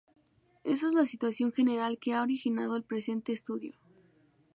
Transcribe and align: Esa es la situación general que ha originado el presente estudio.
Esa 0.63 0.87
es 0.87 0.95
la 0.95 1.05
situación 1.05 1.51
general 1.51 1.99
que 1.99 2.15
ha 2.15 2.23
originado 2.23 2.75
el 2.75 2.81
presente 2.81 3.33
estudio. 3.33 3.75